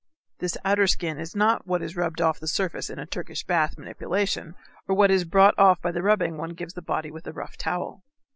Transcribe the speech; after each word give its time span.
This 0.39 0.57
outer 0.65 0.87
skin 0.87 1.19
is 1.19 1.35
not 1.35 1.67
what 1.67 1.83
is 1.83 1.95
rubbed 1.95 2.21
off 2.21 2.39
the 2.39 2.47
surface 2.47 2.89
in 2.89 2.97
a 2.97 3.05
Turkish 3.05 3.43
bath 3.43 3.77
manipulation 3.77 4.55
or 4.87 4.95
what 4.95 5.11
is 5.11 5.25
brought 5.25 5.53
off 5.59 5.79
by 5.79 5.91
the 5.91 6.01
rubbing 6.01 6.37
one 6.37 6.55
gives 6.55 6.73
the 6.73 6.81
body 6.81 7.11
with 7.11 7.27
a 7.27 7.31
rough 7.31 7.55
towel. 7.55 8.03